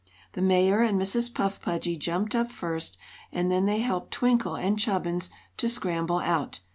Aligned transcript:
The 0.33 0.41
Mayor 0.41 0.79
and 0.81 0.99
Mrs. 0.99 1.31
Puff 1.31 1.61
Pudgy 1.61 1.95
jumped 1.95 2.33
up 2.33 2.51
first, 2.51 2.97
and 3.31 3.51
then 3.51 3.67
they 3.67 3.81
helped 3.81 4.09
Twinkle 4.09 4.55
and 4.55 4.79
Chubbins 4.79 5.29
to 5.57 5.69
scramble 5.69 6.17
out. 6.21 6.59